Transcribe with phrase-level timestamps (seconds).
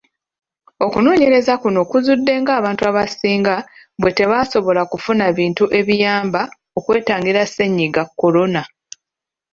[0.85, 3.55] Okunoonyereza kuno kuzudde ng'abantu abasinga
[3.99, 6.41] bwe tebasobola kufuna bintu ebiyamba
[6.77, 8.61] okwetangira Ssennyiga Corona.